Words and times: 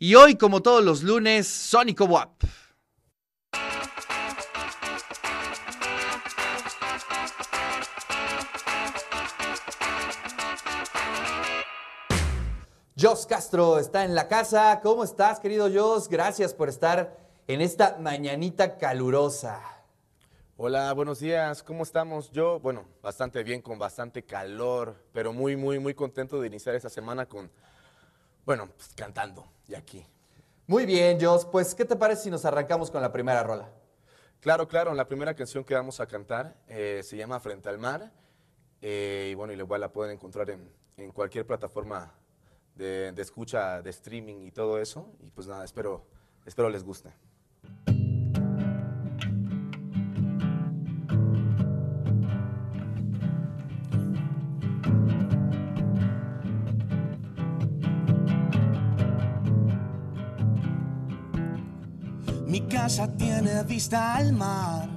Y 0.00 0.14
hoy, 0.14 0.36
como 0.36 0.62
todos 0.62 0.84
los 0.84 1.02
lunes, 1.02 1.48
Sónico 1.48 2.04
WAP. 2.04 2.44
Jos 12.96 13.26
Castro 13.26 13.80
está 13.80 14.04
en 14.04 14.14
la 14.14 14.28
casa. 14.28 14.78
¿Cómo 14.84 15.02
estás, 15.02 15.40
querido 15.40 15.68
Jos? 15.68 16.08
Gracias 16.08 16.54
por 16.54 16.68
estar 16.68 17.18
en 17.48 17.60
esta 17.60 17.96
mañanita 17.98 18.78
calurosa. 18.78 19.60
Hola, 20.56 20.92
buenos 20.92 21.18
días. 21.18 21.64
¿Cómo 21.64 21.82
estamos? 21.82 22.30
Yo, 22.30 22.60
bueno, 22.60 22.84
bastante 23.02 23.42
bien, 23.42 23.60
con 23.60 23.80
bastante 23.80 24.24
calor, 24.24 24.94
pero 25.12 25.32
muy, 25.32 25.56
muy, 25.56 25.80
muy 25.80 25.94
contento 25.94 26.40
de 26.40 26.46
iniciar 26.46 26.76
esta 26.76 26.88
semana 26.88 27.26
con, 27.26 27.50
bueno, 28.48 28.66
pues, 28.74 28.94
cantando 28.94 29.46
y 29.68 29.74
aquí. 29.74 30.06
Muy 30.66 30.86
bien, 30.86 31.20
Jos. 31.20 31.44
Pues, 31.44 31.74
¿qué 31.74 31.84
te 31.84 31.96
parece 31.96 32.22
si 32.22 32.30
nos 32.30 32.46
arrancamos 32.46 32.90
con 32.90 33.02
la 33.02 33.12
primera 33.12 33.42
rola? 33.42 33.68
Claro, 34.40 34.66
claro. 34.66 34.94
La 34.94 35.06
primera 35.06 35.34
canción 35.34 35.64
que 35.64 35.74
vamos 35.74 36.00
a 36.00 36.06
cantar 36.06 36.56
eh, 36.66 37.02
se 37.04 37.18
llama 37.18 37.40
Frente 37.40 37.68
al 37.68 37.76
Mar. 37.76 38.10
eh, 38.80 39.28
y 39.30 39.34
bueno, 39.34 39.52
y 39.52 39.56
igual 39.56 39.82
la 39.82 39.92
pueden 39.92 40.14
encontrar 40.14 40.48
en, 40.48 41.12
cualquier 41.12 41.46
plataforma 41.46 42.14
de, 42.74 43.12
de 43.12 43.20
escucha, 43.20 43.82
de 43.82 43.90
streaming 43.90 44.46
y 44.46 44.50
todo 44.50 44.78
eso. 44.78 45.12
Y 45.20 45.28
pues 45.28 45.46
nada, 45.46 45.62
espero, 45.62 46.06
espero 46.46 46.70
les 46.70 46.82
guste. 46.82 47.12
Casa 62.88 63.06
tiene 63.18 63.62
vista 63.64 64.14
al 64.14 64.32
mar. 64.32 64.88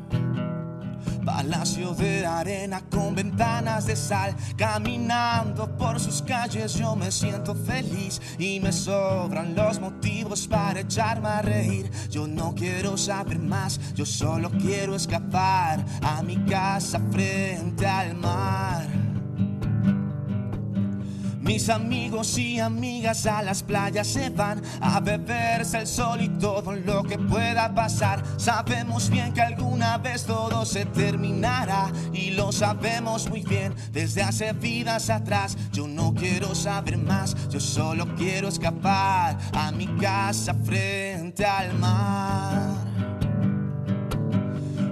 Palacio 1.26 1.94
de 1.94 2.26
arena 2.26 2.82
con 2.90 3.14
ventanas 3.14 3.86
de 3.86 3.98
sal. 3.98 4.34
Caminando 4.56 5.68
por 5.76 6.00
sus 6.00 6.22
calles 6.22 6.76
yo 6.76 6.96
me 6.96 7.12
siento 7.12 7.54
feliz 7.54 8.22
y 8.40 8.62
me 8.62 8.72
sobran 8.72 9.54
los 9.56 9.82
motivos 9.82 10.48
para 10.48 10.80
echarme 10.80 11.28
a 11.28 11.42
reír. 11.42 11.92
Yo 12.10 12.28
no 12.28 12.56
quiero 12.56 12.98
saber 12.98 13.40
más, 13.40 13.78
yo 13.94 14.06
solo 14.06 14.50
quiero 14.52 14.96
escapar 14.96 15.84
a 16.02 16.24
mi 16.24 16.38
casa 16.46 16.98
frente 17.12 17.86
al 17.86 18.16
mar. 18.16 19.01
Mis 21.52 21.68
amigos 21.68 22.38
y 22.38 22.62
amigas 22.62 23.26
a 23.26 23.44
las 23.44 23.62
playas 23.62 24.08
se 24.08 24.30
van 24.30 24.62
a 24.80 25.02
beberse 25.02 25.80
el 25.80 25.86
sol 25.86 26.22
y 26.22 26.30
todo 26.30 26.72
lo 26.72 27.04
que 27.04 27.18
pueda 27.18 27.76
pasar. 27.76 28.24
Sabemos 28.38 29.10
bien 29.10 29.34
que 29.34 29.42
alguna 29.42 29.98
vez 29.98 30.24
todo 30.24 30.66
se 30.66 30.86
terminará 30.86 31.92
y 32.14 32.32
lo 32.32 32.54
sabemos 32.54 33.30
muy 33.30 33.42
bien 33.42 33.76
desde 33.92 34.24
hace 34.24 34.54
vidas 34.54 35.10
atrás. 35.10 35.58
Yo 35.74 35.90
no 35.90 36.14
quiero 36.14 36.56
saber 36.56 36.98
más, 36.98 37.36
yo 37.50 37.60
solo 37.60 38.08
quiero 38.16 38.48
escapar 38.48 39.38
a 39.52 39.74
mi 39.74 39.88
casa 39.98 40.54
frente 40.54 41.46
al 41.46 41.78
mar 41.78 42.70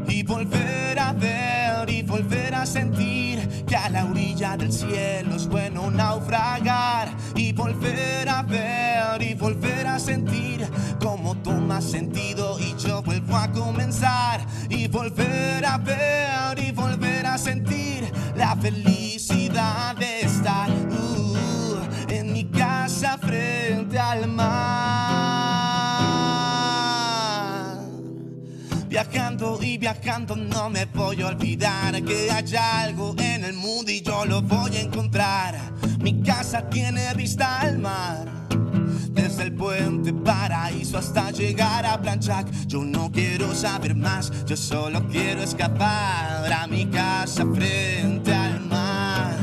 y 0.09 0.23
volver 0.23 0.99
a 0.99 1.13
ver 1.13 1.89
y 1.89 2.01
volver 2.01 2.53
a 2.53 2.65
sentir 2.65 3.38
que 3.69 3.75
a 3.75 3.87
la 3.87 4.05
orilla 4.05 4.57
del 4.57 4.73
cielo 4.73 5.35
es 5.35 5.47
bueno 5.47 5.91
naufragar 5.91 7.07
y 7.35 7.53
volver 7.53 8.27
a 8.27 8.41
ver 8.41 9.21
y 9.21 9.35
volver 9.35 9.85
a 9.85 9.99
sentir 9.99 10.67
como 10.99 11.35
toma 11.35 11.79
sentido 11.79 12.57
y 12.59 12.75
yo 12.77 13.03
vuelvo 13.03 13.37
a 13.37 13.51
comenzar 13.51 14.43
y 14.69 14.87
volver 14.87 15.63
a 15.63 15.77
ver 15.77 16.57
y 16.57 16.71
volver 16.71 17.27
a 17.27 17.37
sentir 17.37 18.11
la 18.35 18.55
felicidad 18.55 19.95
de 19.97 20.21
estar 20.21 20.71
uh, 20.71 21.77
en 22.11 22.33
mi 22.33 22.45
casa 22.45 23.19
frente 23.19 23.99
al 23.99 24.27
mar. 24.29 25.38
Viajando 28.89 29.59
y 29.61 29.77
viajando 29.77 30.35
no 30.35 30.71
me 30.71 30.85
voy 30.85 31.21
a 31.21 31.27
olvidar 31.27 32.01
que 32.03 32.31
hay 32.31 32.55
algo 32.55 33.13
en 33.19 33.43
el 33.43 33.53
mundo 33.53 33.91
y 33.91 34.01
yo 34.01 34.25
lo 34.25 34.41
voy 34.41 34.75
a 34.77 34.81
encontrar. 34.81 35.55
Mi 35.99 36.23
casa 36.23 36.67
tiene 36.69 37.13
vista 37.13 37.61
al 37.61 37.77
mar. 37.77 38.27
Desde 39.11 39.43
el 39.43 39.53
puente 39.53 40.11
paraíso 40.11 40.97
hasta 40.97 41.29
llegar 41.31 41.85
a 41.85 42.01
Planchac 42.01 42.49
Yo 42.67 42.83
no 42.83 43.11
quiero 43.11 43.53
saber 43.53 43.93
más, 43.95 44.31
yo 44.45 44.55
solo 44.55 45.07
quiero 45.07 45.43
escapar 45.43 46.51
a 46.51 46.67
mi 46.67 46.85
casa 46.87 47.45
frente 47.53 48.33
al 48.33 48.61
mar 48.61 49.37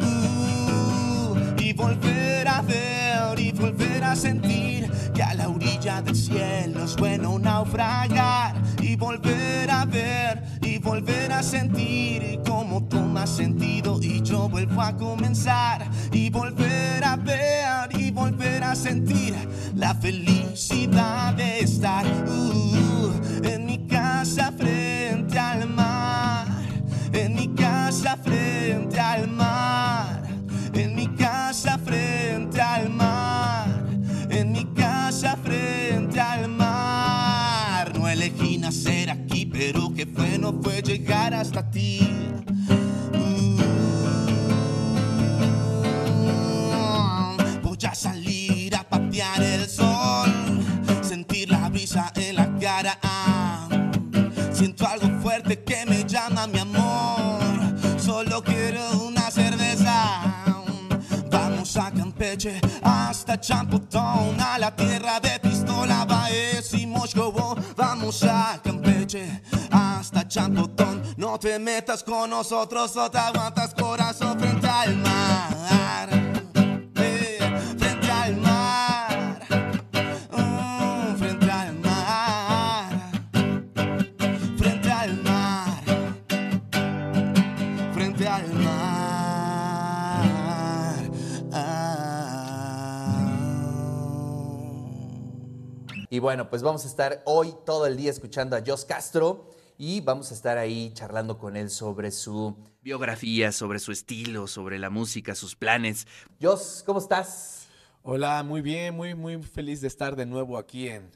Uh, 0.00 1.36
y 1.60 1.72
volver 1.72 2.48
a 2.48 2.62
ver 2.62 3.38
y 3.38 3.52
volver 3.52 4.04
a 4.04 4.16
sentir 4.16 4.75
que 5.16 5.22
a 5.22 5.32
la 5.32 5.48
orilla 5.48 6.02
del 6.02 6.14
cielo 6.14 6.84
es 6.84 6.94
bueno 6.94 7.38
naufragar 7.38 8.54
y 8.82 8.96
volver 8.96 9.70
a 9.70 9.86
ver 9.86 10.44
y 10.60 10.76
volver 10.76 11.32
a 11.32 11.42
sentir 11.42 12.40
como 12.46 12.84
toma 12.84 13.26
sentido 13.26 13.98
y 14.02 14.20
yo 14.20 14.46
vuelvo 14.50 14.82
a 14.82 14.94
comenzar 14.94 15.88
y 16.12 16.28
volver 16.28 17.02
a 17.02 17.16
ver 17.16 17.98
y 17.98 18.10
volver 18.10 18.62
a 18.62 18.74
sentir 18.74 19.34
la 19.74 19.94
felicidad 19.94 21.32
de 21.32 21.60
estar 21.60 22.04
uh, 22.04 23.12
en 23.42 23.64
mi 23.64 23.86
casa 23.86 24.52
frente 24.52 25.38
al 25.38 25.66
mar 25.66 26.46
en 27.14 27.34
mi 27.36 27.55
no 40.46 40.62
fue 40.62 40.80
llegar 40.80 41.34
hasta 41.34 41.68
ti 41.70 42.08
Mm, 46.18 47.62
Voy 47.62 47.78
a 47.84 47.94
salir 47.94 48.74
a 48.76 48.82
patear 48.84 49.42
el 49.42 49.68
sol, 49.68 50.30
sentir 51.02 51.50
la 51.50 51.68
brisa 51.68 52.12
en 52.14 52.36
la 52.36 52.46
cara. 52.58 52.98
Siento 54.52 54.86
algo 54.86 55.08
fuerte 55.20 55.62
que 55.64 55.84
me 55.86 56.04
llama 56.04 56.46
mi 56.46 56.58
amor. 56.58 57.40
Solo 57.98 58.42
quiero 58.42 58.82
una 59.00 59.30
cerveza. 59.30 60.22
Vamos 61.30 61.76
a 61.76 61.90
Campeche 61.90 62.60
hasta 62.82 63.40
Champotón, 63.40 64.40
a 64.40 64.58
la 64.58 64.74
tierra 64.74 65.20
de 65.20 65.38
Pistola, 65.40 66.04
Baez 66.04 66.72
y 66.74 66.86
Moscú. 66.86 67.32
Vamos 67.76 68.22
a 68.22 68.60
Campeche 68.62 69.42
No 71.16 71.38
te 71.40 71.58
metas 71.58 72.02
con 72.02 72.28
nosotros 72.28 72.94
o 72.94 73.10
te 73.10 73.16
aguantas 73.16 73.72
corazón 73.72 74.38
frente 74.38 74.66
al 74.66 74.94
mar. 74.98 76.10
Eh, 76.96 77.38
frente 77.78 78.10
al 78.10 78.36
mar. 78.36 79.40
Mm, 80.30 81.16
frente 81.16 81.50
al 81.50 81.78
mar. 81.78 83.10
Frente 84.58 84.92
al 84.92 85.22
mar. 85.22 85.84
Frente 87.94 88.28
al 88.28 88.52
mar. 88.52 89.06
Y 96.10 96.18
bueno, 96.18 96.50
pues 96.50 96.62
vamos 96.62 96.84
a 96.84 96.88
estar 96.88 97.22
hoy 97.24 97.54
todo 97.64 97.86
el 97.86 97.96
día 97.96 98.10
escuchando 98.10 98.54
a 98.54 98.60
Jos 98.64 98.84
Castro 98.84 99.55
y 99.78 100.00
vamos 100.00 100.30
a 100.30 100.34
estar 100.34 100.58
ahí 100.58 100.90
charlando 100.94 101.38
con 101.38 101.56
él 101.56 101.70
sobre 101.70 102.10
su 102.10 102.56
biografía, 102.82 103.52
sobre 103.52 103.78
su 103.78 103.92
estilo, 103.92 104.46
sobre 104.46 104.78
la 104.78 104.90
música, 104.90 105.34
sus 105.34 105.54
planes. 105.56 106.06
Jos, 106.40 106.82
¿cómo 106.86 106.98
estás? 106.98 107.66
Hola, 108.02 108.42
muy 108.42 108.62
bien, 108.62 108.94
muy, 108.94 109.14
muy 109.14 109.42
feliz 109.42 109.80
de 109.80 109.88
estar 109.88 110.14
de 110.16 110.26
nuevo 110.26 110.56
aquí 110.58 110.88
en, 110.88 111.10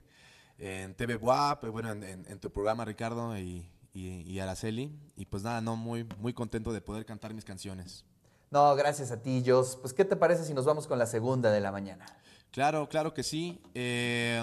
en 0.59 0.95
TV 0.95 1.17
WAP, 1.17 1.67
bueno, 1.69 1.93
en, 1.93 2.03
en- 2.03 2.27
en 2.29 2.39
tu 2.41 2.51
programa, 2.51 2.85
Ricardo 2.85 3.39
y, 3.39 3.65
y, 3.95 4.23
y 4.31 4.41
Araceli. 4.41 4.93
Y 5.17 5.27
pues 5.27 5.43
nada, 5.43 5.61
no, 5.61 5.77
muy, 5.77 6.05
muy 6.19 6.33
contento 6.35 6.73
de 6.73 6.81
poder 6.81 7.07
cantar 7.07 7.33
mis 7.33 7.45
canciones. 7.45 8.05
No, 8.51 8.75
gracias 8.75 9.13
a 9.13 9.23
ti, 9.23 9.45
Jos. 9.47 9.77
Pues, 9.77 9.95
¿qué 9.95 10.05
te 10.05 10.17
parece 10.17 10.45
si 10.45 10.53
nos 10.53 10.65
vamos 10.65 10.89
con 10.89 10.99
la 10.99 11.07
segunda 11.07 11.53
de 11.53 11.61
la 11.61 11.71
mañana? 11.71 12.05
Claro, 12.51 12.89
claro 12.89 13.15
que 13.15 13.23
sí. 13.23 13.61
Eh, 13.75 14.43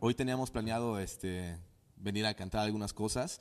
hoy 0.00 0.14
teníamos 0.16 0.50
planeado 0.50 0.98
este, 0.98 1.56
venir 2.04 2.26
a 2.26 2.34
cantar 2.34 2.60
algunas 2.60 2.92
cosas, 2.92 3.40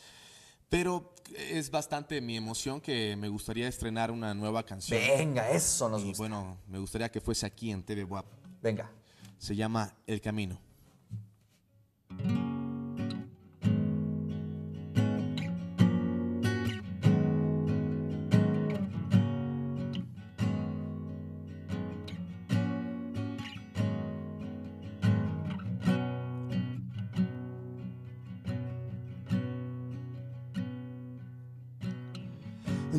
pero 0.70 1.14
es 1.38 1.70
bastante 1.70 2.20
mi 2.22 2.36
emoción 2.36 2.82
que 2.82 3.16
me 3.16 3.28
gustaría 3.28 3.68
estrenar 3.68 4.10
una 4.10 4.34
nueva 4.34 4.64
canción. 4.66 5.00
Venga, 5.00 5.50
eso 5.52 5.88
nos 5.90 6.02
y 6.02 6.06
gusta. 6.06 6.22
bueno, 6.22 6.58
me 6.68 6.80
gustaría 6.80 7.12
que 7.12 7.22
fuese 7.22 7.46
aquí 7.46 7.70
en 7.70 7.84
TV 7.84 8.04
WAP. 8.04 8.26
Venga. 8.62 8.90
Se 9.38 9.56
llama 9.56 9.94
El 10.08 10.22
Camino. 10.22 10.58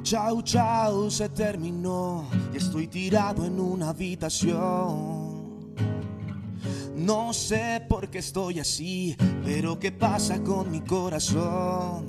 Chao, 0.03 0.43
chao, 0.43 1.11
se 1.11 1.29
terminó 1.29 2.25
y 2.53 2.57
estoy 2.57 2.89
tirado 2.89 3.45
en 3.47 3.61
una 3.61 3.91
habitación. 3.91 5.45
No 6.97 7.33
sé 7.33 7.85
por 7.89 8.11
qué 8.11 8.19
estoy 8.19 8.61
así, 8.61 9.17
pero 9.45 9.79
qué 9.79 9.93
pasa 9.93 10.43
con 10.43 10.71
mi 10.71 10.81
corazón. 10.81 12.07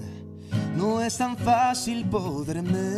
No 0.76 1.02
es 1.02 1.18
tan 1.18 1.38
fácil 1.38 2.10
poder 2.10 2.62
mejorar. 2.64 2.96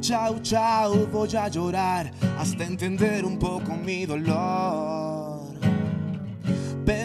Chao, 0.00 0.38
chao, 0.42 1.06
voy 1.06 1.34
a 1.36 1.48
llorar 1.48 2.12
hasta 2.38 2.64
entender 2.64 3.24
un 3.24 3.38
poco 3.38 3.74
mi 3.74 4.04
dolor. 4.04 5.03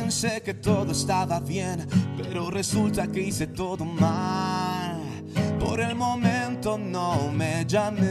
Pensé 0.10 0.42
que 0.42 0.56
todo 0.56 0.92
estaba 0.92 1.40
bien, 1.40 1.88
pero 2.18 2.50
resulta 2.50 3.06
que 3.06 3.22
hice 3.22 3.46
todo 3.46 3.86
mal. 3.86 5.00
Por 5.60 5.80
el 5.82 5.94
momento 5.94 6.80
no 6.80 7.32
me 7.32 7.64
llamé. 7.68 8.08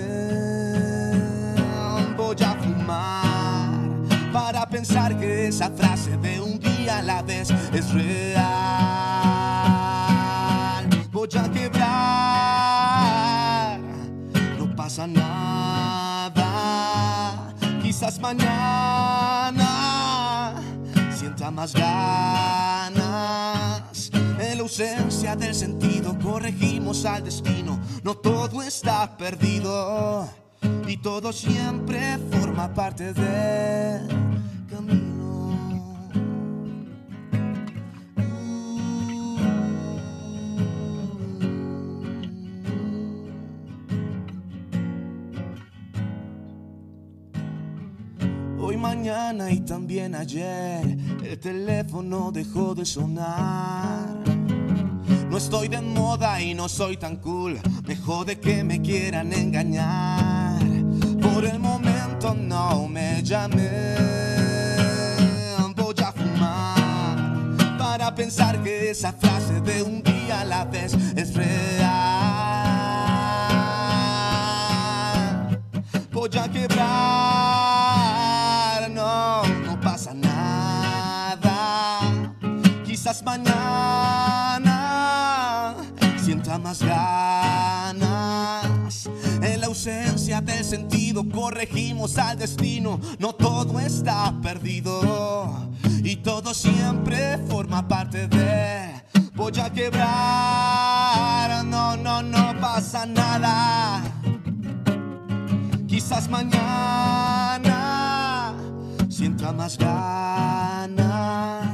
Voy 2.17 2.37
a 2.41 2.55
fumar 2.55 3.81
para 4.33 4.69
pensar 4.69 5.19
que 5.19 5.49
esa 5.49 5.71
frase 5.71 6.17
de 6.19 6.41
un 6.41 6.61
día 6.61 6.99
a 6.99 7.03
la 7.03 7.21
vez 7.21 7.51
es 7.73 7.93
real. 7.93 8.47
Voy 11.11 11.29
a 11.37 11.51
quebrar, 11.51 11.81
no 14.57 14.77
pasa 14.77 15.05
nada. 15.05 16.45
Quizás 17.83 18.21
mañana 18.21 18.88
más 21.51 21.73
ganas. 21.73 23.01
En 24.13 24.57
la 24.57 24.63
ausencia 24.63 25.37
del 25.37 25.55
sentido 25.55 26.19
corregimos 26.19 27.05
al 27.05 27.25
destino. 27.25 27.79
No 28.03 28.17
todo 28.17 28.63
está 28.63 29.17
perdido 29.17 30.29
y 30.87 30.97
todo 30.97 31.33
siempre 31.33 32.19
forma 32.31 32.75
parte 32.75 33.13
del 33.13 34.09
camino. 34.69 35.08
Y 49.29 49.61
también 49.61 50.15
ayer, 50.15 50.97
el 51.23 51.39
teléfono 51.39 52.33
dejó 52.33 52.75
de 52.75 52.87
sonar. 52.87 54.09
No 55.29 55.37
estoy 55.37 55.69
de 55.69 55.83
moda 55.83 56.41
y 56.41 56.55
no 56.55 56.67
soy 56.67 56.97
tan 56.97 57.17
cool, 57.17 57.61
me 57.87 57.95
jode 57.95 58.41
que 58.41 58.65
me 58.65 58.81
quieran 58.81 59.35
engañar. 59.35 60.63
Por 61.21 61.45
el 61.45 61.59
momento 61.59 62.35
no 62.35 62.89
me 62.89 63.23
llamé. 63.23 63.97
Voy 65.77 65.95
a 66.03 66.11
fumar 66.11 67.77
para 67.77 68.15
pensar 68.15 68.63
que 68.63 68.89
esa 68.91 69.13
frase 69.13 69.61
de 69.61 69.83
un 69.83 70.03
día 70.03 70.41
a 70.41 70.45
la 70.47 70.65
vez 70.65 70.95
es 71.15 71.35
real. 71.35 71.99
Voy 76.11 76.31
a 76.39 76.49
quebrar, 76.51 77.58
Quizás 83.19 83.25
mañana 83.25 84.75
sienta 86.23 86.57
más 86.59 86.81
ganas. 86.81 87.99
En 89.43 89.61
la 89.61 89.67
ausencia 89.67 90.41
del 90.41 90.65
sentido 90.65 91.29
corregimos 91.29 92.17
al 92.17 92.39
destino. 92.39 93.01
No 93.19 93.33
todo 93.35 93.81
está 93.81 94.33
perdido 94.41 95.69
y 96.05 96.15
todo 96.17 96.55
siempre 96.55 97.39
forma 97.49 97.89
parte 97.89 98.29
de. 98.29 99.03
Voy 99.35 99.53
a 99.61 99.69
quebrar, 99.73 101.65
no, 101.65 101.97
no, 101.97 102.23
no 102.23 102.55
pasa 102.61 103.05
nada. 103.05 104.01
Quizás 105.89 106.29
mañana 106.29 107.75
sienta 109.09 109.53
más 109.53 109.77
ganas. 109.77 111.68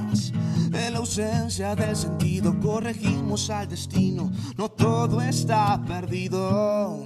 Ausencia 1.16 1.76
del 1.76 1.94
sentido 1.94 2.58
corregimos 2.58 3.49
al 3.49 3.69
destino. 3.69 4.32
No 4.56 4.69
todo 4.69 5.22
está 5.22 5.81
perdido. 5.87 7.00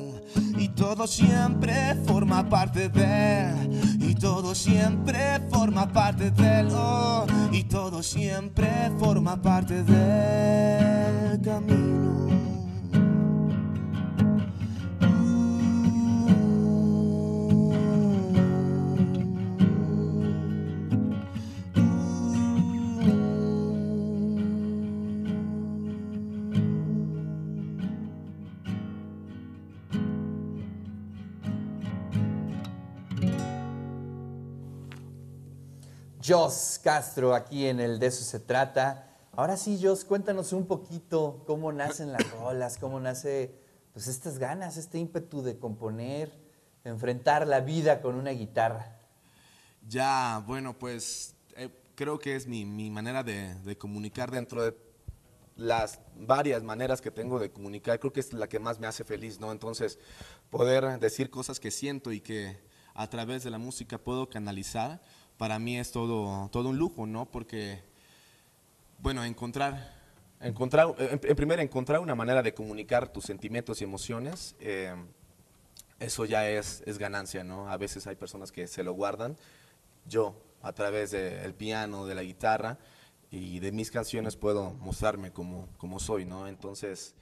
Y 0.57 0.69
todo 0.69 1.07
siempre 1.07 1.95
forma 2.07 2.49
parte 2.49 2.89
de. 2.89 3.53
Y 4.01 4.15
todo 4.15 4.55
siempre 4.55 5.43
forma 5.51 5.93
parte 5.93 6.31
del. 6.31 6.69
Oh, 6.73 7.27
y 7.53 7.65
todo 7.65 8.03
siempre 8.03 8.91
forma 8.99 9.43
parte 9.43 9.83
del 9.83 11.43
camino. 11.43 12.28
Jos 36.29 36.79
Castro, 36.85 37.35
aquí 37.35 37.67
en 37.67 37.81
el 37.81 37.99
De 37.99 38.09
eso 38.09 38.23
se 38.23 38.39
trata. 38.39 39.17
Ahora 39.33 39.57
sí, 39.57 39.81
Jos, 39.83 40.05
cuéntanos 40.05 40.53
un 40.53 40.67
poquito 40.67 41.43
cómo 41.47 41.73
nacen 41.73 42.13
las 42.13 42.31
rolas, 42.33 42.77
cómo 42.77 43.01
nace 43.01 43.55
pues 43.95 44.09
estas 44.09 44.39
ganas, 44.39 44.77
este 44.77 44.99
ímpetu 44.99 45.43
de 45.43 45.59
componer, 45.59 46.31
enfrentar 46.85 47.47
la 47.47 47.61
vida 47.61 48.03
con 48.03 48.15
una 48.15 48.31
guitarra. 48.31 48.99
Ya, 49.89 50.43
bueno, 50.47 50.79
pues 50.79 51.35
eh, 51.57 51.71
creo 51.95 52.19
que 52.19 52.37
es 52.37 52.47
mi, 52.47 52.67
mi 52.67 52.91
manera 52.91 53.23
de, 53.23 53.55
de 53.61 53.79
comunicar 53.79 54.31
dentro 54.31 54.63
de 54.63 54.77
las 55.57 55.99
varias 56.15 56.63
maneras 56.63 57.01
que 57.01 57.11
tengo 57.11 57.39
de 57.39 57.51
comunicar, 57.51 57.99
creo 57.99 58.13
que 58.13 58.21
es 58.21 58.33
la 58.33 58.49
que 58.49 58.59
más 58.59 58.79
me 58.79 58.87
hace 58.87 59.03
feliz, 59.03 59.41
¿no? 59.41 59.51
Entonces, 59.51 59.99
poder 60.51 61.01
decir 61.01 61.31
cosas 61.31 61.59
que 61.59 61.71
siento 61.71 62.13
y 62.13 62.21
que 62.21 62.59
a 62.95 63.09
través 63.09 63.45
de 63.45 63.51
la 63.51 63.59
música 63.59 63.97
puedo 63.97 64.29
canalizar, 64.29 65.01
para 65.39 65.59
mí 65.59 65.79
es 65.79 65.93
todo, 65.93 66.49
todo 66.51 66.69
un 66.69 66.79
lujo, 66.79 67.07
¿no? 67.07 67.25
Porque, 67.25 67.81
bueno, 68.99 69.25
encontrar, 69.25 69.95
encontrar 70.41 70.95
en, 70.99 71.61
encontrar 71.61 72.01
una 72.01 72.17
manera 72.17 72.43
de 72.43 72.53
comunicar 72.53 73.11
tus 73.13 73.25
sentimientos 73.25 73.81
y 73.81 73.85
emociones, 73.85 74.57
eh, 74.61 74.95
eso 76.01 76.25
ya 76.25 76.49
es, 76.51 76.83
es 76.87 76.99
ganancia, 76.99 77.45
¿no? 77.45 77.71
A 77.71 77.77
veces 77.77 78.07
hay 78.09 78.17
personas 78.17 78.53
que 78.53 78.67
se 78.67 78.83
lo 78.83 78.93
guardan. 78.93 79.37
Yo, 80.07 80.35
a 80.61 80.73
través 80.73 81.13
del 81.13 81.55
piano, 81.55 82.07
de 82.07 82.15
la 82.17 82.23
guitarra 82.23 82.79
y 83.31 83.61
de 83.61 83.71
mis 83.73 83.91
canciones, 83.93 84.37
puedo 84.37 84.73
mostrarme 84.73 85.33
como, 85.33 85.69
como 85.77 86.01
soy, 86.01 86.25
¿no? 86.25 86.49
Entonces, 86.49 87.15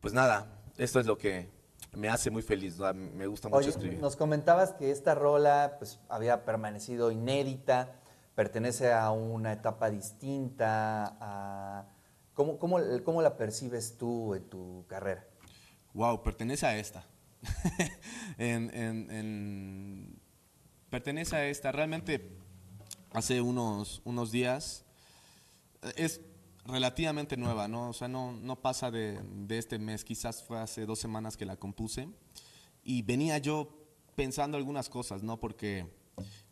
pues 0.00 0.14
nada, 0.14 0.60
esto 0.76 1.00
es 1.00 1.06
lo 1.06 1.18
que 1.18 1.48
me 1.96 2.08
hace 2.08 2.30
muy 2.30 2.42
feliz, 2.42 2.78
¿no? 2.78 2.92
me 2.94 3.26
gusta 3.26 3.48
mucho 3.48 3.58
Oye, 3.58 3.70
escribir. 3.70 4.00
nos 4.00 4.16
comentabas 4.16 4.72
que 4.72 4.90
esta 4.90 5.14
rola 5.14 5.76
pues, 5.78 6.00
había 6.08 6.44
permanecido 6.44 7.10
inédita, 7.10 7.92
pertenece 8.34 8.92
a 8.92 9.10
una 9.10 9.52
etapa 9.52 9.90
distinta. 9.90 11.16
A... 11.20 11.86
¿Cómo, 12.34 12.58
cómo, 12.58 12.78
cómo 13.04 13.22
la 13.22 13.36
percibes 13.36 13.96
tú 13.96 14.34
en 14.34 14.44
tu 14.48 14.84
carrera? 14.88 15.24
Wow, 15.92 16.22
pertenece 16.22 16.66
a 16.66 16.76
esta. 16.76 17.06
en, 18.38 18.70
en, 18.74 19.10
en, 19.10 20.20
pertenece 20.90 21.36
a 21.36 21.46
esta. 21.46 21.70
Realmente 21.70 22.36
hace 23.12 23.40
unos, 23.40 24.02
unos 24.04 24.32
días 24.32 24.84
es 25.96 26.20
relativamente 26.66 27.36
nueva, 27.36 27.68
¿no? 27.68 27.90
O 27.90 27.92
sea, 27.92 28.08
no, 28.08 28.32
no 28.32 28.60
pasa 28.60 28.90
de, 28.90 29.20
de 29.22 29.58
este 29.58 29.78
mes, 29.78 30.04
quizás 30.04 30.42
fue 30.42 30.58
hace 30.58 30.86
dos 30.86 30.98
semanas 30.98 31.36
que 31.36 31.44
la 31.44 31.56
compuse. 31.56 32.08
Y 32.82 33.02
venía 33.02 33.38
yo 33.38 33.68
pensando 34.14 34.56
algunas 34.56 34.88
cosas, 34.88 35.22
¿no? 35.22 35.40
Porque 35.40 35.86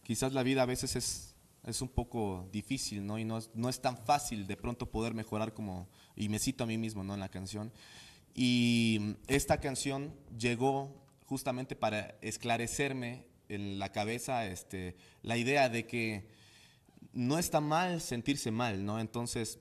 quizás 0.03 0.33
la 0.33 0.43
vida 0.43 0.63
a 0.63 0.67
veces 0.67 0.97
es, 0.97 1.35
es 1.65 1.81
un 1.81 1.89
poco 1.89 2.49
difícil, 2.53 3.07
¿no? 3.07 3.19
Y 3.19 3.25
no, 3.25 3.39
no 3.55 3.69
es 3.69 3.81
tan 3.81 3.97
fácil 3.97 4.47
de 4.47 4.57
pronto 4.57 4.91
poder 4.91 5.15
mejorar 5.15 5.55
como, 5.55 5.89
y 6.17 6.29
me 6.29 6.39
cito 6.39 6.65
a 6.65 6.67
mí 6.67 6.79
mismo, 6.79 7.05
¿no? 7.05 7.15
En 7.15 7.21
la 7.21 7.29
canción. 7.29 7.73
Y 8.35 9.17
esta 9.27 9.61
canción 9.61 10.15
llegó 10.39 11.03
justamente 11.27 11.77
para 11.77 12.17
esclarecerme 12.23 13.27
en 13.49 13.79
la 13.79 13.93
cabeza 13.93 14.47
este, 14.47 14.97
la 15.23 15.37
idea 15.37 15.69
de 15.69 15.87
que 15.87 16.27
no 17.13 17.39
está 17.39 17.61
mal 17.61 18.01
sentirse 18.01 18.51
mal, 18.51 18.85
¿no? 18.85 18.99
Entonces, 18.99 19.59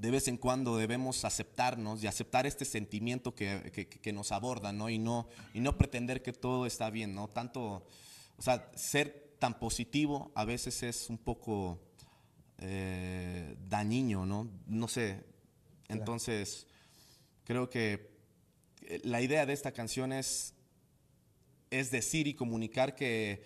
de 0.00 0.10
vez 0.10 0.28
en 0.28 0.36
cuando 0.36 0.76
debemos 0.76 1.24
aceptarnos 1.24 2.02
y 2.02 2.06
aceptar 2.06 2.46
este 2.46 2.64
sentimiento 2.64 3.34
que, 3.34 3.70
que, 3.72 3.88
que, 3.88 4.12
nos 4.12 4.32
aborda, 4.32 4.72
¿no? 4.72 4.88
Y, 4.88 4.98
¿no? 4.98 5.28
y 5.54 5.60
no 5.60 5.76
pretender 5.76 6.22
que 6.22 6.32
todo 6.32 6.66
está 6.66 6.90
bien, 6.90 7.14
¿no? 7.14 7.28
Tanto, 7.28 7.86
o 8.36 8.42
sea, 8.42 8.70
ser 8.74 9.36
tan 9.38 9.58
positivo 9.58 10.32
a 10.34 10.44
veces 10.44 10.82
es 10.82 11.10
un 11.10 11.18
poco 11.18 11.80
eh, 12.58 13.56
dañino, 13.68 14.26
¿no? 14.26 14.50
No 14.66 14.88
sé. 14.88 15.24
Entonces, 15.88 16.66
creo 17.44 17.70
que 17.70 18.10
eh, 18.82 19.00
la 19.04 19.20
idea 19.20 19.46
de 19.46 19.52
esta 19.52 19.72
canción 19.72 20.12
es, 20.12 20.54
es 21.70 21.90
decir 21.90 22.26
y 22.26 22.34
comunicar 22.34 22.94
que 22.94 23.42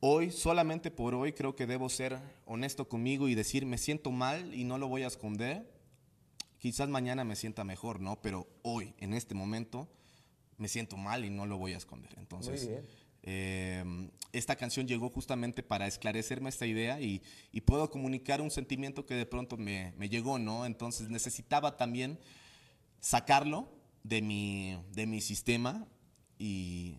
hoy, 0.00 0.30
solamente 0.30 0.90
por 0.90 1.14
hoy, 1.14 1.32
creo 1.32 1.56
que 1.56 1.66
debo 1.66 1.88
ser 1.88 2.18
honesto 2.46 2.88
conmigo 2.88 3.28
y 3.28 3.34
decir, 3.34 3.66
me 3.66 3.78
siento 3.78 4.10
mal 4.10 4.54
y 4.54 4.64
no 4.64 4.78
lo 4.78 4.88
voy 4.88 5.02
a 5.02 5.08
esconder. 5.08 5.73
Quizás 6.64 6.88
mañana 6.88 7.24
me 7.24 7.36
sienta 7.36 7.62
mejor, 7.62 8.00
¿no? 8.00 8.22
Pero 8.22 8.48
hoy, 8.62 8.94
en 8.96 9.12
este 9.12 9.34
momento, 9.34 9.86
me 10.56 10.66
siento 10.66 10.96
mal 10.96 11.26
y 11.26 11.28
no 11.28 11.44
lo 11.44 11.58
voy 11.58 11.74
a 11.74 11.76
esconder. 11.76 12.14
Entonces, 12.16 12.70
eh, 13.22 13.84
esta 14.32 14.56
canción 14.56 14.88
llegó 14.88 15.10
justamente 15.10 15.62
para 15.62 15.86
esclarecerme 15.86 16.48
esta 16.48 16.64
idea 16.64 17.02
y, 17.02 17.20
y 17.52 17.60
puedo 17.60 17.90
comunicar 17.90 18.40
un 18.40 18.50
sentimiento 18.50 19.04
que 19.04 19.12
de 19.12 19.26
pronto 19.26 19.58
me, 19.58 19.92
me, 19.98 20.08
llegó, 20.08 20.38
¿no? 20.38 20.64
Entonces 20.64 21.10
necesitaba 21.10 21.76
también 21.76 22.18
sacarlo 22.98 23.68
de 24.02 24.22
mi, 24.22 24.82
de 24.94 25.04
mi 25.04 25.20
sistema 25.20 25.86
y, 26.38 26.96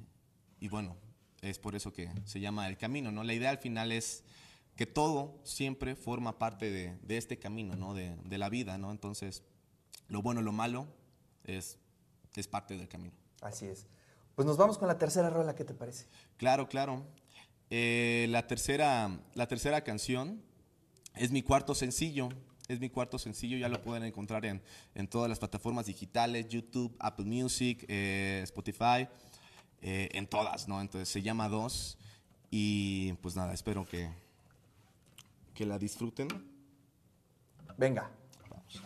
y 0.59 0.67
bueno, 0.67 0.95
es 1.41 1.57
por 1.57 1.75
eso 1.75 1.91
que 1.91 2.11
se 2.25 2.39
llama 2.39 2.67
el 2.67 2.77
camino, 2.77 3.11
¿no? 3.11 3.23
La 3.23 3.33
idea 3.33 3.49
al 3.49 3.57
final 3.57 3.91
es 3.91 4.23
que 4.75 4.85
todo 4.85 5.39
siempre 5.43 5.95
forma 5.95 6.37
parte 6.37 6.69
de, 6.69 6.95
de 7.01 7.17
este 7.17 7.39
camino, 7.39 7.75
¿no? 7.75 7.95
De, 7.95 8.15
de, 8.25 8.37
la 8.37 8.49
vida, 8.49 8.77
¿no? 8.77 8.91
Entonces, 8.91 9.41
lo 10.07 10.21
bueno, 10.21 10.41
lo 10.41 10.51
malo 10.51 10.87
es, 11.43 11.77
es 12.35 12.47
parte 12.47 12.77
del 12.77 12.87
camino. 12.87 13.13
Así 13.41 13.65
es. 13.65 13.87
Pues 14.35 14.45
nos 14.45 14.57
vamos 14.57 14.77
con 14.77 14.87
la 14.87 14.97
tercera 14.97 15.29
rola, 15.29 15.55
¿qué 15.55 15.63
te 15.63 15.73
parece? 15.73 16.07
Claro, 16.37 16.67
claro. 16.67 17.05
Eh, 17.69 18.27
la, 18.29 18.47
tercera, 18.47 19.09
la 19.33 19.47
tercera 19.47 19.81
canción 19.81 20.41
es 21.15 21.31
mi 21.31 21.41
cuarto 21.41 21.73
sencillo. 21.75 22.29
Es 22.67 22.79
mi 22.79 22.89
cuarto 22.89 23.19
sencillo, 23.19 23.57
ya 23.57 23.69
lo 23.69 23.79
pueden 23.83 24.03
encontrar 24.03 24.43
en, 24.43 24.59
en 24.95 25.07
todas 25.07 25.29
las 25.29 25.37
plataformas 25.37 25.85
digitales, 25.85 26.47
YouTube, 26.47 26.95
Apple 26.99 27.25
Music, 27.25 27.85
eh, 27.87 28.41
Spotify, 28.43 29.07
eh, 29.83 30.09
en 30.13 30.25
todas, 30.25 30.67
¿no? 30.67 30.81
Entonces 30.81 31.07
se 31.07 31.21
llama 31.21 31.47
Dos 31.47 31.99
y 32.49 33.13
pues 33.21 33.35
nada, 33.35 33.53
espero 33.53 33.85
que, 33.87 34.09
que 35.53 35.65
la 35.67 35.77
disfruten. 35.77 36.27
Venga. 37.77 38.09
Vamos. 38.49 38.81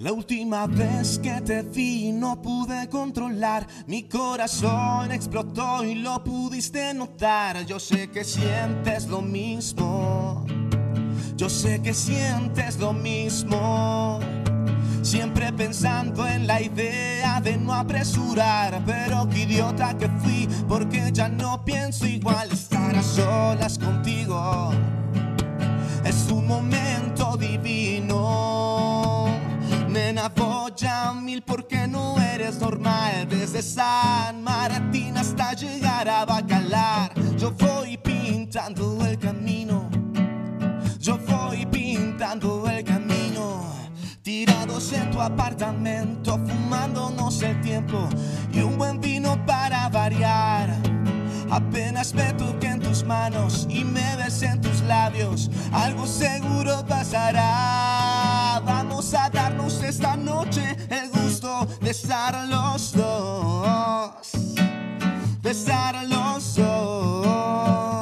La 0.00 0.12
última 0.12 0.68
vez 0.68 1.18
que 1.18 1.40
te 1.40 1.62
vi 1.62 2.12
no 2.12 2.40
pude 2.40 2.88
controlar, 2.88 3.66
mi 3.88 4.04
corazón 4.04 5.10
explotó 5.10 5.82
y 5.82 5.96
lo 5.96 6.22
pudiste 6.22 6.94
notar. 6.94 7.66
Yo 7.66 7.80
sé 7.80 8.08
que 8.08 8.22
sientes 8.22 9.08
lo 9.08 9.20
mismo, 9.20 10.46
yo 11.34 11.50
sé 11.50 11.82
que 11.82 11.92
sientes 11.92 12.78
lo 12.78 12.92
mismo. 12.92 14.20
Siempre 15.02 15.52
pensando 15.52 16.28
en 16.28 16.46
la 16.46 16.62
idea 16.62 17.40
de 17.40 17.56
no 17.56 17.74
apresurar, 17.74 18.80
pero 18.86 19.28
qué 19.28 19.40
idiota 19.40 19.98
que 19.98 20.08
fui, 20.08 20.48
porque 20.68 21.10
ya 21.12 21.28
no 21.28 21.64
pienso 21.64 22.06
igual 22.06 22.52
estar 22.52 22.94
a 22.94 23.02
solas 23.02 23.76
contigo. 23.76 24.70
Es 26.04 26.30
un 26.30 26.46
momento 26.46 27.36
divino. 27.36 27.77
Nena, 30.80 31.12
voy 31.12 31.18
a 31.18 31.20
mil 31.20 31.42
porque 31.42 31.86
no 31.86 32.20
eres 32.20 32.60
normal. 32.60 33.28
Desde 33.28 33.62
San 33.62 34.42
Martín 34.42 35.16
hasta 35.16 35.52
llegar 35.52 36.08
a 36.08 36.24
Bacalar, 36.24 37.12
yo 37.36 37.52
voy 37.52 37.96
pintando 37.96 39.04
el 39.04 39.18
camino. 39.18 39.88
Yo 40.98 41.18
voy 41.18 41.66
pintando 41.66 42.68
el 42.68 42.84
camino. 42.84 43.66
Tirados 44.22 44.92
en 44.92 45.10
tu 45.10 45.20
apartamento, 45.20 46.38
fumándonos 46.38 47.42
el 47.42 47.60
tiempo 47.60 48.08
y 48.52 48.60
un 48.60 48.76
buen 48.76 49.00
vino 49.00 49.44
para 49.46 49.88
variar. 49.88 50.87
Apenas 51.50 52.14
me 52.14 52.32
toqué 52.34 52.68
en 52.68 52.80
tus 52.80 53.04
manos 53.04 53.66
y 53.70 53.84
me 53.84 54.16
ves 54.16 54.42
en 54.42 54.60
tus 54.60 54.82
labios, 54.82 55.50
algo 55.72 56.06
seguro 56.06 56.84
pasará. 56.86 58.60
Vamos 58.64 59.14
a 59.14 59.30
darnos 59.30 59.82
esta 59.82 60.16
noche 60.16 60.76
el 60.90 61.10
gusto 61.10 61.66
de 61.80 61.90
estar 61.90 62.46
los 62.48 62.92
dos, 62.92 64.32
de 65.42 65.50
estar 65.50 66.04
los 66.06 66.54
dos. 66.54 67.97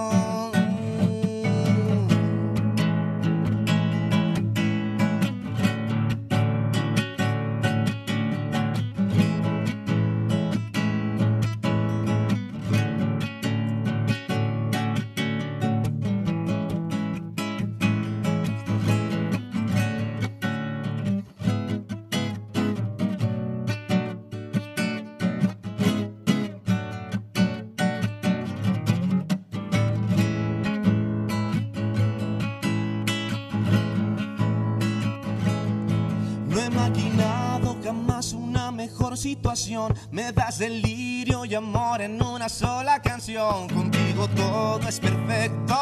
Mejor 38.73 39.17
situación. 39.17 39.95
Me 40.11 40.33
das 40.33 40.59
delirio 40.59 41.45
y 41.45 41.55
amor 41.55 42.01
en 42.01 42.23
una 42.23 42.49
sola 42.49 43.01
canción. 43.01 43.69
Contigo 43.69 44.29
todo 44.29 44.89
es 44.89 44.99
perfecto, 45.01 45.75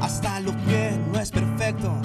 hasta 0.00 0.40
lo 0.40 0.52
que 0.66 0.98
no 1.12 1.18
es 1.18 1.30
perfecto. 1.30 2.00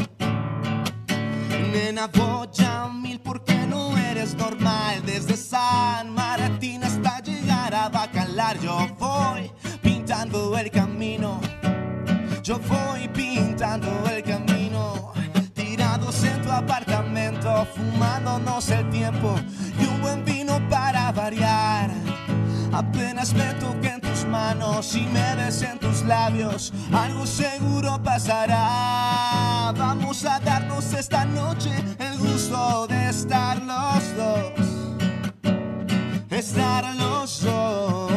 Nena, 1.71 2.07
voy 2.07 2.49
a 2.65 2.87
mil 2.87 3.19
porque 3.19 3.55
no 3.67 3.97
eres 3.97 4.35
normal. 4.35 5.01
Desde 5.05 5.37
San 5.37 6.13
Martín 6.13 6.83
hasta 6.83 7.19
llegar 7.21 7.73
a 7.73 7.89
Bacalar, 7.89 8.59
yo 8.59 8.87
voy 8.99 9.51
pintando 9.81 10.57
el 10.57 10.69
camino. 10.69 11.39
Yo 12.43 12.59
voy 12.59 13.07
pintando 13.09 13.87
el 14.09 14.23
camino. 14.23 14.30
Tu 16.51 16.57
apartamento, 16.57 17.65
fumándonos 17.73 18.69
el 18.71 18.89
tiempo 18.89 19.39
y 19.79 19.85
un 19.85 20.01
buen 20.01 20.25
vino 20.25 20.59
para 20.69 21.09
variar. 21.13 21.89
Apenas 22.73 23.33
me 23.33 23.53
toqué 23.53 23.91
en 23.91 24.01
tus 24.01 24.25
manos 24.25 24.93
y 24.93 25.07
me 25.07 25.35
ves 25.35 25.61
en 25.61 25.79
tus 25.79 26.03
labios, 26.03 26.73
algo 26.91 27.25
seguro 27.25 28.03
pasará. 28.03 29.71
Vamos 29.77 30.25
a 30.25 30.41
darnos 30.41 30.91
esta 30.91 31.23
noche 31.23 31.71
el 31.97 32.17
gusto 32.17 32.85
de 32.87 33.09
estar 33.09 33.57
los 33.61 34.17
dos, 34.17 34.51
estar 36.29 36.83
los 36.97 37.43
dos. 37.45 38.11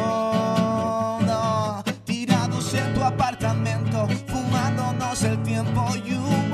Tirados 2.03 2.73
en 2.73 2.93
tu 2.95 3.01
apartamento, 3.01 4.09
fumándonos 4.27 5.23
el 5.23 5.41
tiempo 5.41 5.87
y 6.05 6.15
un 6.15 6.44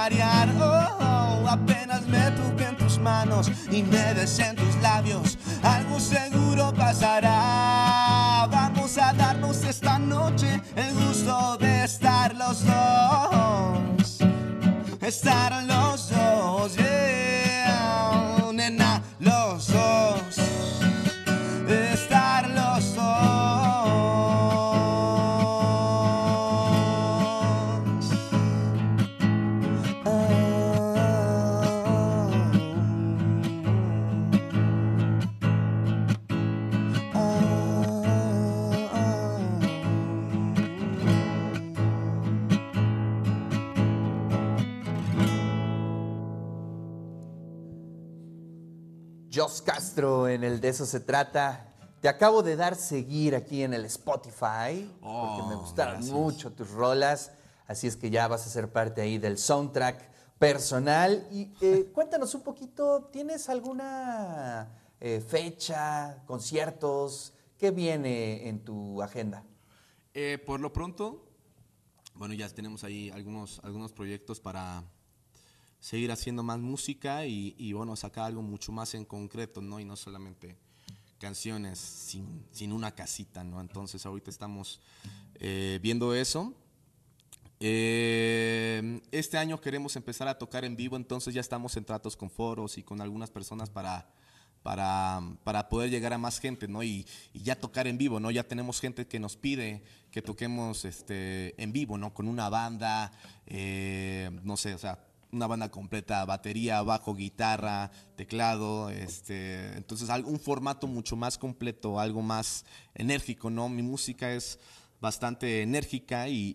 variar. 0.00 0.48
Oh, 0.58 1.44
oh, 1.44 1.48
apenas 1.48 2.06
me 2.06 2.30
toqué 2.30 2.64
en 2.68 2.76
tus 2.76 2.98
manos 2.98 3.50
y 3.70 3.82
me 3.82 4.14
ves 4.14 4.38
en 4.38 4.56
tus 4.56 4.74
labios, 4.76 5.36
algo 5.62 6.00
seguro 6.00 6.72
pasará. 6.72 8.46
Vamos 8.50 8.96
a 8.96 9.12
darnos 9.12 9.62
esta 9.64 9.98
noche 9.98 10.60
el 10.74 10.94
gusto 10.94 11.58
de 11.58 11.84
estar 11.84 12.34
los 12.34 12.64
dos. 12.64 14.18
Estar 15.02 15.50
los 15.64 16.10
dos, 16.10 16.19
Jos 49.32 49.62
Castro 49.62 50.28
en 50.28 50.44
el 50.44 50.60
De 50.60 50.68
eso 50.68 50.86
se 50.86 51.00
trata. 51.00 51.66
Te 52.00 52.08
acabo 52.08 52.42
de 52.42 52.56
dar 52.56 52.74
seguir 52.76 53.34
aquí 53.36 53.62
en 53.62 53.74
el 53.74 53.84
Spotify 53.84 54.90
porque 55.00 55.42
me 55.48 55.54
Oh, 55.54 55.60
gustaron 55.60 55.94
gracias. 55.96 56.12
mucho 56.14 56.52
tus 56.52 56.70
rolas. 56.70 57.32
Así 57.66 57.86
es 57.86 57.96
que 57.96 58.10
ya 58.10 58.26
vas 58.26 58.46
a 58.46 58.50
ser 58.50 58.72
parte 58.72 59.00
ahí 59.02 59.18
del 59.18 59.38
soundtrack 59.38 60.08
personal. 60.38 61.28
Y 61.30 61.52
eh, 61.60 61.90
cuéntanos 61.94 62.34
un 62.34 62.42
poquito, 62.42 63.10
¿tienes 63.12 63.48
alguna 63.48 64.68
eh, 64.98 65.20
fecha, 65.20 66.22
conciertos? 66.26 67.34
¿Qué 67.58 67.70
viene 67.70 68.48
en 68.48 68.64
tu 68.64 69.02
agenda? 69.02 69.44
Eh, 70.14 70.42
por 70.44 70.58
lo 70.58 70.72
pronto, 70.72 71.28
bueno, 72.14 72.34
ya 72.34 72.48
tenemos 72.48 72.82
ahí 72.82 73.10
algunos, 73.10 73.60
algunos 73.62 73.92
proyectos 73.92 74.40
para 74.40 74.82
seguir 75.80 76.12
haciendo 76.12 76.42
más 76.42 76.58
música 76.58 77.26
y, 77.26 77.72
bueno, 77.72 77.96
sacar 77.96 78.24
algo 78.26 78.42
mucho 78.42 78.70
más 78.70 78.94
en 78.94 79.04
concreto, 79.04 79.60
¿no? 79.60 79.80
Y 79.80 79.84
no 79.84 79.96
solamente 79.96 80.56
canciones 81.18 81.78
sin, 81.78 82.44
sin 82.50 82.72
una 82.72 82.94
casita, 82.94 83.42
¿no? 83.44 83.60
Entonces 83.60 84.06
ahorita 84.06 84.30
estamos 84.30 84.80
eh, 85.34 85.78
viendo 85.82 86.14
eso. 86.14 86.54
Eh, 87.62 89.02
este 89.12 89.36
año 89.36 89.60
queremos 89.60 89.94
empezar 89.96 90.28
a 90.28 90.38
tocar 90.38 90.64
en 90.64 90.76
vivo, 90.76 90.96
entonces 90.96 91.34
ya 91.34 91.42
estamos 91.42 91.76
en 91.76 91.84
tratos 91.84 92.16
con 92.16 92.30
foros 92.30 92.78
y 92.78 92.82
con 92.82 93.02
algunas 93.02 93.30
personas 93.30 93.68
para, 93.68 94.08
para, 94.62 95.20
para 95.44 95.68
poder 95.68 95.90
llegar 95.90 96.14
a 96.14 96.18
más 96.18 96.38
gente, 96.40 96.68
¿no? 96.68 96.82
Y, 96.82 97.06
y, 97.34 97.42
ya 97.42 97.56
tocar 97.56 97.86
en 97.86 97.98
vivo, 97.98 98.18
¿no? 98.18 98.30
Ya 98.30 98.44
tenemos 98.44 98.80
gente 98.80 99.06
que 99.06 99.18
nos 99.18 99.36
pide 99.36 99.82
que 100.10 100.22
toquemos 100.22 100.86
este, 100.86 101.60
en 101.62 101.72
vivo, 101.72 101.98
¿no? 101.98 102.14
Con 102.14 102.28
una 102.28 102.48
banda, 102.48 103.12
eh, 103.46 104.30
no 104.42 104.56
sé, 104.56 104.74
o 104.74 104.78
sea, 104.78 104.98
una 105.32 105.46
banda 105.46 105.70
completa, 105.70 106.24
batería, 106.24 106.82
bajo, 106.82 107.14
guitarra, 107.14 107.90
teclado, 108.16 108.90
este, 108.90 109.76
entonces 109.76 110.08
un 110.24 110.40
formato 110.40 110.86
mucho 110.86 111.16
más 111.16 111.38
completo, 111.38 112.00
algo 112.00 112.22
más 112.22 112.64
enérgico, 112.94 113.50
¿no? 113.50 113.68
Mi 113.68 113.82
música 113.82 114.32
es 114.32 114.58
bastante 115.00 115.62
enérgica 115.62 116.28
y, 116.28 116.54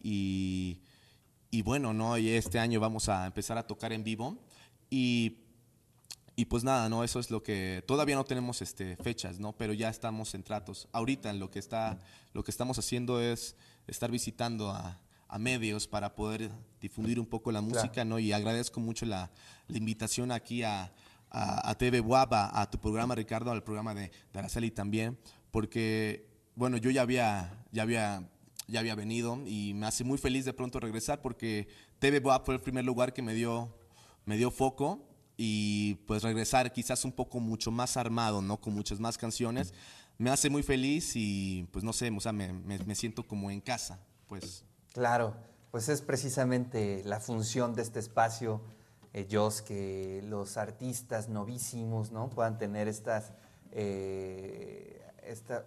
y, 1.52 1.62
bueno, 1.62 1.94
¿no? 1.94 2.18
Y 2.18 2.30
este 2.30 2.60
año 2.60 2.80
vamos 2.80 3.10
a 3.10 3.26
empezar 3.26 3.58
a 3.58 3.66
tocar 3.66 3.94
en 3.94 4.04
vivo 4.04 4.38
y 4.90 5.42
y 6.38 6.46
pues 6.46 6.66
nada, 6.66 6.90
no, 6.90 7.06
eso 7.06 7.22
es 7.22 7.32
lo 7.32 7.42
que 7.42 7.82
todavía 7.88 8.16
no 8.16 8.26
tenemos 8.26 8.62
este 8.62 8.98
fechas, 8.98 9.40
¿no? 9.40 9.54
Pero 9.54 9.72
ya 9.72 9.88
estamos 9.88 10.34
en 10.36 10.44
tratos. 10.44 10.90
Ahorita 10.92 11.32
lo 11.32 11.50
que 11.50 11.60
está 11.60 11.98
lo 12.34 12.44
que 12.44 12.52
estamos 12.52 12.78
haciendo 12.78 13.22
es 13.22 13.56
estar 13.88 14.12
visitando 14.12 14.70
a, 14.70 15.00
a 15.36 15.38
medios 15.38 15.86
para 15.86 16.16
poder 16.16 16.50
difundir 16.80 17.20
un 17.20 17.26
poco 17.26 17.52
la 17.52 17.60
música, 17.60 17.92
claro. 17.92 18.12
¿no? 18.12 18.20
Y 18.20 18.32
agradezco 18.32 18.80
mucho 18.80 19.06
la, 19.06 19.30
la 19.68 19.78
invitación 19.78 20.32
aquí 20.32 20.64
a, 20.64 20.94
a, 21.30 21.70
a 21.70 21.78
TV 21.78 22.00
Guapa, 22.00 22.50
a 22.54 22.70
tu 22.70 22.80
programa, 22.80 23.16
Ricardo, 23.16 23.52
al 23.52 23.62
programa 23.62 23.94
de, 23.94 24.12
de 24.32 24.40
Araceli 24.40 24.72
también, 24.72 25.20
porque, 25.52 26.26
bueno, 26.56 26.78
yo 26.78 26.90
ya 26.90 27.02
había, 27.02 27.66
ya 27.74 27.84
había 27.84 28.30
ya 28.68 28.80
había 28.80 28.96
venido 28.96 29.44
y 29.46 29.74
me 29.76 29.86
hace 29.86 30.04
muy 30.06 30.18
feliz 30.18 30.46
de 30.46 30.54
pronto 30.54 30.80
regresar 30.80 31.22
porque 31.22 31.68
TV 32.00 32.20
Boab 32.20 32.46
fue 32.46 32.56
el 32.56 32.62
primer 32.62 32.86
lugar 32.86 33.14
que 33.14 33.22
me 33.22 33.34
dio, 33.34 33.78
me 34.26 34.38
dio 34.38 34.50
foco 34.50 35.06
y 35.38 35.96
pues 36.08 36.24
regresar 36.24 36.72
quizás 36.72 37.04
un 37.04 37.12
poco 37.12 37.42
mucho 37.42 37.72
más 37.72 37.98
armado, 37.98 38.42
¿no? 38.42 38.60
Con 38.60 38.74
muchas 38.74 39.02
más 39.02 39.18
canciones, 39.18 39.74
me 40.18 40.30
hace 40.30 40.50
muy 40.50 40.64
feliz 40.64 41.12
y 41.16 41.68
pues 41.72 41.84
no 41.84 41.92
sé, 41.92 42.10
o 42.10 42.20
sea, 42.22 42.32
me, 42.32 42.54
me, 42.54 42.80
me 42.80 42.96
siento 42.96 43.22
como 43.22 43.52
en 43.52 43.60
casa, 43.60 44.00
pues. 44.28 44.64
Claro, 44.96 45.34
pues 45.72 45.90
es 45.90 46.02
precisamente 46.02 47.02
la 47.04 47.20
función 47.20 47.74
de 47.74 47.82
este 47.82 48.00
espacio, 48.00 48.62
eh, 49.12 49.28
Jos, 49.30 49.62
que 49.62 50.24
los 50.24 50.56
artistas 50.56 51.28
novísimos, 51.28 52.14
¿no? 52.14 52.30
Puedan 52.30 52.58
tener 52.58 52.88
estas... 52.88 53.34
Eh, 53.74 55.02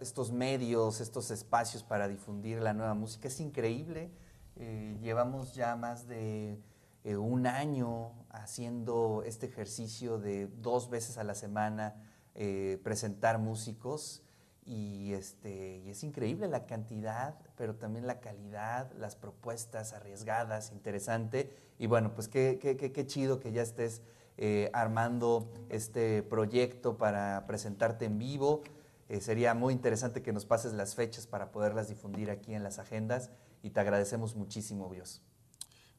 estos 0.00 0.32
medios, 0.32 1.02
estos 1.02 1.30
espacios 1.30 1.82
para 1.82 2.08
difundir 2.08 2.62
la 2.62 2.72
nueva 2.72 2.94
música. 2.94 3.28
Es 3.28 3.38
increíble. 3.38 4.10
Eh, 4.56 4.96
llevamos 5.02 5.54
ya 5.54 5.76
más 5.76 6.06
de 6.06 6.58
eh, 7.04 7.16
un 7.16 7.46
año 7.46 8.12
haciendo 8.30 9.24
este 9.26 9.44
ejercicio 9.44 10.18
de 10.18 10.46
dos 10.46 10.88
veces 10.88 11.18
a 11.18 11.24
la 11.24 11.34
semana 11.34 11.96
eh, 12.34 12.80
presentar 12.82 13.38
músicos 13.38 14.22
y, 14.68 15.14
este, 15.14 15.78
y 15.78 15.88
es 15.88 16.04
increíble 16.04 16.46
la 16.46 16.66
cantidad, 16.66 17.38
pero 17.56 17.74
también 17.74 18.06
la 18.06 18.20
calidad, 18.20 18.92
las 18.98 19.16
propuestas 19.16 19.94
arriesgadas, 19.94 20.72
interesante. 20.72 21.50
Y 21.78 21.86
bueno, 21.86 22.14
pues 22.14 22.28
qué, 22.28 22.58
qué, 22.60 22.76
qué, 22.76 22.92
qué 22.92 23.06
chido 23.06 23.40
que 23.40 23.50
ya 23.50 23.62
estés 23.62 24.02
eh, 24.36 24.70
armando 24.74 25.50
este 25.70 26.22
proyecto 26.22 26.98
para 26.98 27.46
presentarte 27.46 28.04
en 28.04 28.18
vivo. 28.18 28.62
Eh, 29.08 29.22
sería 29.22 29.54
muy 29.54 29.72
interesante 29.72 30.20
que 30.20 30.34
nos 30.34 30.44
pases 30.44 30.74
las 30.74 30.94
fechas 30.94 31.26
para 31.26 31.50
poderlas 31.50 31.88
difundir 31.88 32.30
aquí 32.30 32.52
en 32.54 32.62
las 32.62 32.78
agendas 32.78 33.30
y 33.62 33.70
te 33.70 33.80
agradecemos 33.80 34.36
muchísimo, 34.36 34.92
Dios. 34.92 35.22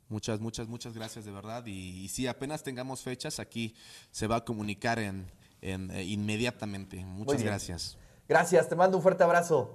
Muchas, 0.10 0.40
muchas, 0.40 0.68
muchas 0.68 0.94
gracias 0.94 1.26
de 1.26 1.32
verdad. 1.32 1.66
Y, 1.66 2.04
y 2.04 2.10
si 2.10 2.28
apenas 2.28 2.62
tengamos 2.62 3.02
fechas, 3.02 3.40
aquí 3.40 3.76
se 4.12 4.28
va 4.28 4.38
a 4.38 4.46
comunicar 4.46 5.00
en, 5.00 5.26
en, 5.62 5.90
eh, 5.90 6.04
inmediatamente. 6.04 7.04
Muchas 7.04 7.42
gracias. 7.42 7.98
Gracias, 8.30 8.70
te 8.70 8.76
mando 8.76 8.96
un 8.96 9.02
fuerte 9.02 9.24
abrazo. 9.24 9.72